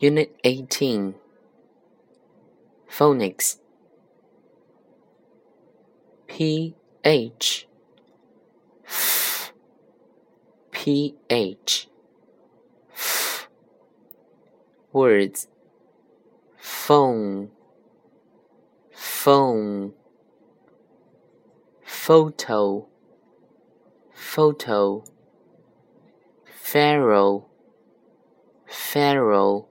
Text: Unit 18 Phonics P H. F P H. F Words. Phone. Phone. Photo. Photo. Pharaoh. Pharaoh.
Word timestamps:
Unit 0.00 0.34
18 0.42 1.14
Phonics 2.90 3.58
P 6.26 6.74
H. 7.04 7.68
F 8.84 9.52
P 10.72 11.14
H. 11.30 11.88
F 12.92 13.48
Words. 14.92 15.46
Phone. 16.56 17.50
Phone. 18.92 19.92
Photo. 21.84 22.88
Photo. 24.12 25.04
Pharaoh. 26.44 27.46
Pharaoh. 28.66 29.68